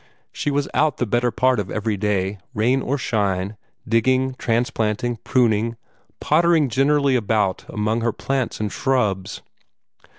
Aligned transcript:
She 0.31 0.49
was 0.49 0.67
out 0.73 0.97
the 0.97 1.05
better 1.05 1.29
part 1.29 1.59
of 1.59 1.69
every 1.69 1.95
day, 1.95 2.39
rain 2.55 2.81
or 2.81 2.97
shine, 2.97 3.55
digging, 3.87 4.33
transplanting, 4.39 5.17
pruning, 5.23 5.75
pottering 6.19 6.69
generally 6.69 7.15
about 7.15 7.65
among 7.69 8.01
her 8.01 8.11
plants 8.11 8.59
and 8.59 8.71
shrubs. 8.71 9.43